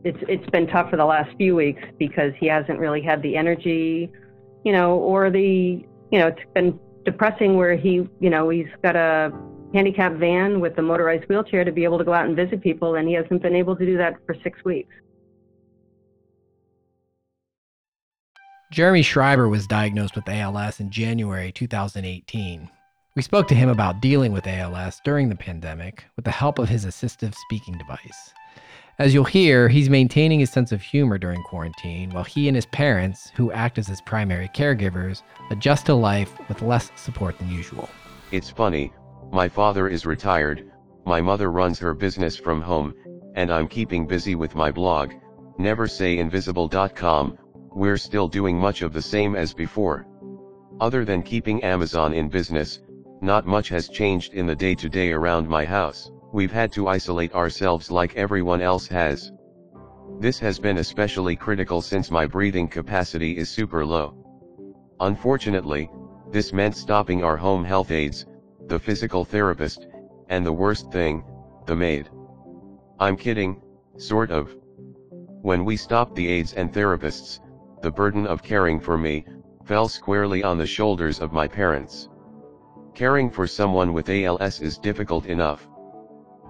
it's 0.04 0.18
it's 0.28 0.50
been 0.50 0.66
tough 0.66 0.90
for 0.90 0.96
the 0.96 1.04
last 1.04 1.36
few 1.36 1.54
weeks 1.54 1.82
because 1.98 2.32
he 2.38 2.46
hasn't 2.46 2.78
really 2.78 3.02
had 3.02 3.22
the 3.22 3.36
energy, 3.36 4.10
you 4.64 4.72
know, 4.72 4.96
or 4.96 5.30
the, 5.30 5.84
you 6.10 6.18
know, 6.18 6.28
it's 6.28 6.40
been 6.54 6.78
depressing 7.04 7.56
where 7.56 7.76
he, 7.76 8.08
you 8.20 8.30
know, 8.30 8.48
he's 8.48 8.68
got 8.82 8.96
a 8.96 9.32
handicap 9.74 10.14
van 10.14 10.60
with 10.60 10.76
a 10.78 10.82
motorized 10.82 11.28
wheelchair 11.28 11.64
to 11.64 11.72
be 11.72 11.84
able 11.84 11.98
to 11.98 12.04
go 12.04 12.12
out 12.12 12.26
and 12.26 12.34
visit 12.34 12.60
people 12.60 12.96
and 12.96 13.08
he 13.08 13.14
hasn't 13.14 13.42
been 13.42 13.54
able 13.54 13.76
to 13.76 13.86
do 13.86 13.96
that 13.96 14.14
for 14.26 14.34
6 14.42 14.64
weeks. 14.64 14.94
Jeremy 18.70 19.02
Schreiber 19.02 19.48
was 19.48 19.66
diagnosed 19.66 20.14
with 20.14 20.28
ALS 20.28 20.78
in 20.78 20.90
January 20.90 21.50
2018. 21.50 22.70
We 23.16 23.22
spoke 23.22 23.48
to 23.48 23.54
him 23.56 23.68
about 23.68 24.00
dealing 24.00 24.30
with 24.32 24.46
ALS 24.46 25.00
during 25.04 25.28
the 25.28 25.34
pandemic 25.34 26.04
with 26.14 26.24
the 26.24 26.30
help 26.30 26.60
of 26.60 26.68
his 26.68 26.86
assistive 26.86 27.34
speaking 27.34 27.76
device. 27.76 28.32
As 29.00 29.12
you'll 29.12 29.24
hear, 29.24 29.68
he's 29.68 29.90
maintaining 29.90 30.38
his 30.38 30.52
sense 30.52 30.70
of 30.70 30.82
humor 30.82 31.18
during 31.18 31.42
quarantine 31.42 32.10
while 32.10 32.22
he 32.22 32.46
and 32.46 32.54
his 32.54 32.66
parents, 32.66 33.32
who 33.34 33.50
act 33.50 33.76
as 33.76 33.88
his 33.88 34.00
primary 34.02 34.48
caregivers, 34.54 35.22
adjust 35.50 35.86
to 35.86 35.94
life 35.94 36.32
with 36.48 36.62
less 36.62 36.92
support 36.94 37.36
than 37.38 37.50
usual. 37.50 37.88
It's 38.30 38.50
funny, 38.50 38.92
my 39.32 39.48
father 39.48 39.88
is 39.88 40.06
retired, 40.06 40.70
my 41.04 41.20
mother 41.20 41.50
runs 41.50 41.80
her 41.80 41.92
business 41.92 42.36
from 42.36 42.62
home, 42.62 42.94
and 43.34 43.52
I'm 43.52 43.66
keeping 43.66 44.06
busy 44.06 44.36
with 44.36 44.54
my 44.54 44.70
blog, 44.70 45.10
neversayinvisible.com, 45.58 47.38
we're 47.74 47.96
still 47.96 48.28
doing 48.28 48.58
much 48.58 48.82
of 48.82 48.92
the 48.92 49.02
same 49.02 49.36
as 49.36 49.54
before. 49.54 50.06
Other 50.80 51.04
than 51.04 51.22
keeping 51.22 51.62
Amazon 51.62 52.12
in 52.12 52.28
business, 52.28 52.80
not 53.20 53.46
much 53.46 53.68
has 53.68 53.88
changed 53.88 54.34
in 54.34 54.46
the 54.46 54.56
day-to-day 54.56 55.12
around 55.12 55.48
my 55.48 55.64
house, 55.64 56.10
we've 56.32 56.52
had 56.52 56.72
to 56.72 56.88
isolate 56.88 57.34
ourselves 57.34 57.90
like 57.90 58.16
everyone 58.16 58.62
else 58.62 58.86
has. 58.88 59.32
This 60.18 60.38
has 60.38 60.58
been 60.58 60.78
especially 60.78 61.36
critical 61.36 61.80
since 61.80 62.10
my 62.10 62.26
breathing 62.26 62.68
capacity 62.68 63.36
is 63.36 63.48
super 63.48 63.84
low. 63.84 64.14
Unfortunately, 65.00 65.90
this 66.30 66.52
meant 66.52 66.76
stopping 66.76 67.24
our 67.24 67.36
home 67.36 67.64
health 67.64 67.90
aides, 67.90 68.26
the 68.66 68.78
physical 68.78 69.24
therapist, 69.24 69.86
and 70.28 70.44
the 70.44 70.52
worst 70.52 70.90
thing, 70.92 71.24
the 71.66 71.76
maid. 71.76 72.08
I'm 72.98 73.16
kidding, 73.16 73.62
sort 73.96 74.30
of. 74.30 74.54
When 75.42 75.64
we 75.64 75.76
stopped 75.76 76.14
the 76.14 76.28
aides 76.28 76.52
and 76.52 76.72
therapists, 76.72 77.40
the 77.82 77.90
burden 77.90 78.26
of 78.26 78.42
caring 78.42 78.78
for 78.78 78.98
me, 78.98 79.24
fell 79.64 79.88
squarely 79.88 80.42
on 80.42 80.58
the 80.58 80.66
shoulders 80.66 81.20
of 81.20 81.32
my 81.32 81.46
parents. 81.48 82.08
Caring 82.94 83.30
for 83.30 83.46
someone 83.46 83.92
with 83.92 84.10
ALS 84.10 84.60
is 84.60 84.78
difficult 84.78 85.26
enough. 85.26 85.68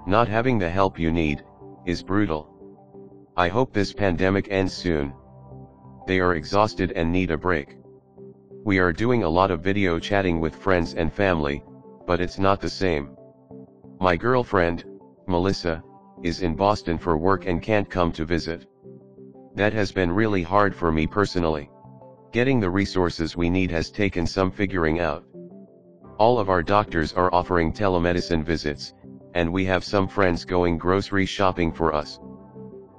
Not 0.07 0.29
having 0.29 0.59
the 0.59 0.71
help 0.71 0.99
you 0.99 1.13
need, 1.13 1.45
is 1.87 2.03
brutal. 2.03 2.49
I 3.37 3.49
hope 3.49 3.73
this 3.73 3.93
pandemic 3.93 4.49
ends 4.51 4.73
soon. 4.73 5.13
They 6.07 6.21
are 6.21 6.35
exhausted 6.35 6.93
and 6.93 7.13
need 7.13 7.31
a 7.31 7.39
break. 7.39 7.77
We 8.65 8.79
are 8.79 8.93
doing 8.93 9.23
a 9.23 9.29
lot 9.29 9.51
of 9.51 9.63
video 9.63 9.99
chatting 9.99 10.41
with 10.41 10.55
friends 10.55 10.95
and 10.95 11.13
family, 11.13 11.63
but 12.07 12.21
it's 12.21 12.39
not 12.39 12.61
the 12.61 12.69
same. 12.69 13.17
My 14.01 14.17
girlfriend, 14.17 14.85
Melissa, 15.27 15.83
is 16.23 16.43
in 16.43 16.55
Boston 16.55 16.99
for 16.99 17.17
work 17.17 17.47
and 17.47 17.63
can't 17.63 17.89
come 17.89 18.13
to 18.13 18.25
visit. 18.25 18.67
That 19.55 19.73
has 19.73 19.91
been 19.91 20.13
really 20.13 20.43
hard 20.43 20.75
for 20.75 20.93
me 20.93 21.07
personally. 21.07 21.71
Getting 22.33 22.61
the 22.61 22.71
resources 22.71 23.37
we 23.37 23.51
need 23.51 23.71
has 23.73 23.91
taken 23.91 24.27
some 24.27 24.51
figuring 24.51 25.01
out. 25.01 25.25
All 26.19 26.39
of 26.39 26.49
our 26.49 26.63
doctors 26.63 27.13
are 27.13 27.35
offering 27.35 27.73
telemedicine 27.73 28.45
visits, 28.45 28.95
and 29.35 29.53
we 29.53 29.65
have 29.65 29.83
some 29.83 30.07
friends 30.07 30.45
going 30.45 30.79
grocery 30.79 31.27
shopping 31.27 31.73
for 31.73 31.95
us. 31.95 32.21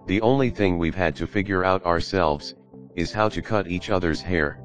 The 0.08 0.22
only 0.22 0.50
thing 0.50 0.78
we've 0.78 0.96
had 0.96 1.16
to 1.18 1.28
figure 1.28 1.64
out 1.64 1.86
ourselves, 1.86 2.56
is 2.96 3.14
how 3.14 3.30
to 3.30 3.42
cut 3.42 3.68
each 3.68 3.90
other's 3.90 4.22
hair. 4.22 4.60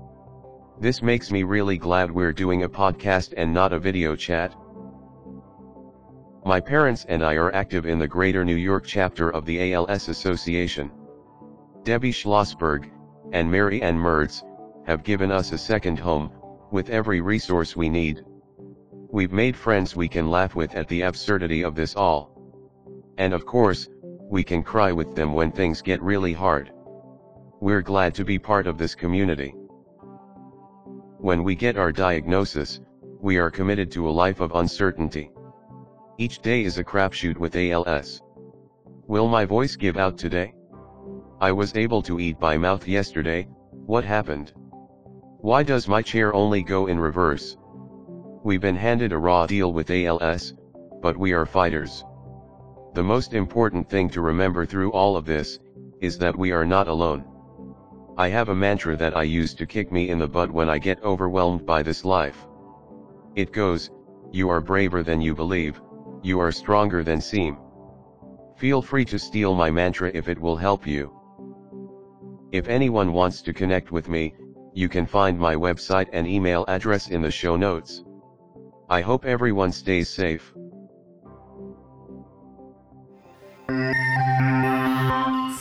This 0.81 1.03
makes 1.03 1.31
me 1.31 1.45
really 1.45 1.79
glad 1.79 2.11
we're 2.11 2.33
doing 2.33 2.65
a 2.65 2.69
podcast 2.69 3.33
and 3.37 3.55
not 3.55 3.73
a 3.73 3.79
video 3.79 4.17
chat. 4.17 4.55
My 6.45 6.61
parents 6.61 7.07
and 7.09 7.23
I 7.23 7.35
are 7.35 7.55
active 7.55 7.87
in 7.87 7.99
the 7.99 8.09
Greater 8.09 8.45
New 8.45 8.57
York 8.57 8.85
chapter 8.87 9.31
of 9.31 9.45
the 9.45 9.73
ALS 9.73 10.09
Association. 10.09 10.91
Debbie 11.87 12.11
Schlossberg, 12.11 12.91
and 13.31 13.49
Mary 13.49 13.81
Ann 13.81 13.97
Mertz, 13.97 14.43
have 14.87 15.05
given 15.05 15.31
us 15.31 15.53
a 15.53 15.59
second 15.59 16.01
home, 16.01 16.33
with 16.73 16.91
every 16.91 17.21
resource 17.21 17.77
we 17.77 17.89
need. 17.89 18.25
We've 18.91 19.31
made 19.31 19.55
friends 19.55 19.95
we 19.95 20.09
can 20.09 20.29
laugh 20.29 20.57
with 20.57 20.75
at 20.75 20.89
the 20.89 21.03
absurdity 21.03 21.63
of 21.63 21.77
this 21.77 21.95
all. 21.95 22.33
And 23.19 23.33
of 23.33 23.47
course, 23.47 23.89
we 24.29 24.43
can 24.43 24.65
cry 24.65 24.91
with 24.91 25.15
them 25.15 25.33
when 25.33 25.53
things 25.53 25.81
get 25.81 26.03
really 26.03 26.33
hard. 26.33 26.73
We're 27.61 27.83
glad 27.83 28.17
to 28.17 28.25
be 28.25 28.37
part 28.37 28.67
of 28.67 28.79
this 28.79 28.97
community. 28.97 29.55
When 31.19 31.45
we 31.45 31.55
get 31.55 31.79
our 31.79 31.93
diagnosis, 31.93 32.81
we 33.21 33.37
are 33.37 33.49
committed 33.49 33.93
to 33.93 34.09
a 34.09 34.19
life 34.25 34.41
of 34.41 34.57
uncertainty. 34.57 35.31
Each 36.19 36.41
day 36.41 36.65
is 36.65 36.79
a 36.79 36.85
crapshoot 36.85 37.37
with 37.37 37.55
ALS. 37.55 38.23
Will 39.07 39.29
my 39.29 39.45
voice 39.45 39.77
give 39.77 39.97
out 39.97 40.19
today? 40.19 40.56
I 41.39 41.53
was 41.53 41.77
able 41.77 42.01
to 42.03 42.19
eat 42.19 42.41
by 42.41 42.57
mouth 42.57 42.89
yesterday, 42.89 43.47
what 43.85 44.05
happened? 44.05 44.55
Why 45.43 45.63
does 45.63 45.87
my 45.87 46.01
chair 46.01 46.33
only 46.33 46.63
go 46.63 46.87
in 46.87 46.99
reverse? 46.99 47.59
We've 48.43 48.61
been 48.61 48.77
handed 48.77 49.13
a 49.13 49.19
raw 49.19 49.47
deal 49.47 49.75
with 49.75 49.91
ALS, 49.91 50.55
but 51.03 51.17
we 51.17 51.35
are 51.35 51.45
fighters. 51.45 52.05
The 52.95 53.03
most 53.03 53.35
important 53.35 53.91
thing 53.91 54.09
to 54.11 54.23
remember 54.23 54.65
through 54.65 54.93
all 54.93 55.15
of 55.15 55.27
this, 55.27 55.59
is 56.01 56.17
that 56.19 56.39
we 56.39 56.53
are 56.53 56.65
not 56.65 56.89
alone. 56.89 57.25
I 58.17 58.29
have 58.29 58.49
a 58.49 58.55
mantra 58.55 58.97
that 58.97 59.15
I 59.15 59.25
use 59.25 59.53
to 59.57 59.67
kick 59.67 59.93
me 59.93 60.09
in 60.09 60.19
the 60.19 60.27
butt 60.27 60.51
when 60.51 60.71
I 60.71 60.79
get 60.79 61.03
overwhelmed 61.05 61.67
by 61.67 61.83
this 61.83 62.03
life. 62.03 62.47
It 63.35 63.53
goes, 63.53 63.91
you 64.33 64.49
are 64.49 64.63
braver 64.63 65.03
than 65.03 65.21
you 65.21 65.35
believe, 65.35 65.83
you 66.23 66.41
are 66.41 66.51
stronger 66.51 67.03
than 67.03 67.21
seem. 67.21 67.59
Feel 68.57 68.81
free 68.81 69.05
to 69.05 69.19
steal 69.19 69.55
my 69.55 69.71
mantra 69.71 70.11
if 70.15 70.31
it 70.31 70.41
will 70.41 70.57
help 70.57 70.87
you. 70.87 71.16
If 72.57 72.69
anyone 72.69 73.13
wants 73.13 73.43
to 73.43 73.53
connect 73.53 73.93
with 73.93 74.09
me, 74.09 74.35
you 74.73 74.89
can 74.89 75.05
find 75.05 75.39
my 75.39 75.57
website 75.57 76.09
and 76.11 76.27
email 76.27 76.65
address 76.69 77.09
in 77.09 77.21
the 77.21 77.31
show 77.31 77.55
notes. 77.55 78.03
I 78.89 79.03
hope 79.03 79.27
everyone 79.27 79.73
stays 79.73 80.09
safe. 80.09 80.55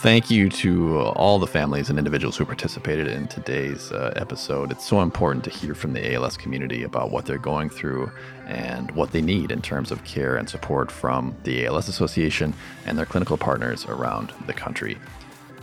Thank 0.00 0.30
you 0.30 0.48
to 0.48 1.00
all 1.16 1.38
the 1.38 1.46
families 1.46 1.90
and 1.90 1.98
individuals 1.98 2.38
who 2.38 2.46
participated 2.46 3.08
in 3.08 3.28
today's 3.28 3.92
uh, 3.92 4.14
episode. 4.16 4.70
It's 4.70 4.86
so 4.86 5.02
important 5.02 5.44
to 5.44 5.50
hear 5.50 5.74
from 5.74 5.92
the 5.92 6.14
ALS 6.14 6.38
community 6.38 6.82
about 6.82 7.10
what 7.10 7.26
they're 7.26 7.36
going 7.36 7.68
through 7.68 8.10
and 8.46 8.90
what 8.92 9.12
they 9.12 9.20
need 9.20 9.50
in 9.50 9.60
terms 9.60 9.90
of 9.90 10.02
care 10.04 10.36
and 10.36 10.48
support 10.48 10.90
from 10.90 11.36
the 11.42 11.66
ALS 11.66 11.88
Association 11.88 12.54
and 12.86 12.96
their 12.96 13.04
clinical 13.04 13.36
partners 13.36 13.84
around 13.84 14.32
the 14.46 14.54
country. 14.54 14.96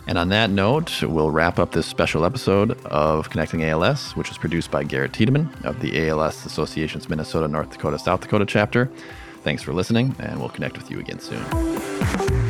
And 0.06 0.18
on 0.18 0.28
that 0.28 0.50
note, 0.50 1.02
we'll 1.02 1.30
wrap 1.30 1.58
up 1.58 1.72
this 1.72 1.86
special 1.86 2.24
episode 2.24 2.72
of 2.84 3.30
Connecting 3.30 3.64
ALS, 3.64 4.12
which 4.12 4.28
was 4.28 4.36
produced 4.36 4.70
by 4.70 4.84
Garrett 4.84 5.12
Tiedemann 5.12 5.50
of 5.64 5.80
the 5.80 6.08
ALS 6.08 6.44
Association's 6.44 7.08
Minnesota, 7.08 7.48
North 7.48 7.70
Dakota, 7.70 7.98
South 7.98 8.20
Dakota 8.20 8.44
chapter. 8.44 8.90
Thanks 9.42 9.62
for 9.62 9.72
listening, 9.72 10.14
and 10.18 10.40
we'll 10.40 10.50
connect 10.50 10.76
with 10.76 10.90
you 10.90 11.00
again 11.00 11.20
soon. 11.20 12.43